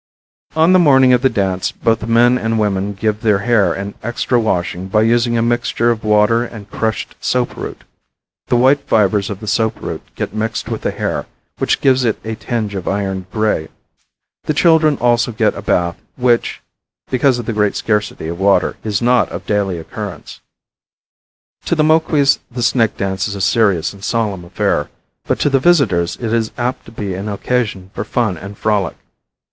[0.55, 3.93] On the morning of the dance both the men and women give their hair an
[4.01, 7.83] extra washing by using a mixture of water and crushed soap root.
[8.47, 11.27] The white fibers of the soap root get mixed with the hair,
[11.59, 13.67] which gives it a tinge of iron gray.
[14.45, 16.63] The children also get a bath which,
[17.11, 20.39] because of the great scarcity of water, is not of daily occurrence.
[21.65, 24.89] To the Moquis the snake dance is a serious and solemn affair,
[25.25, 28.95] but to the visitors it is apt to be an occasion for fun and frolic.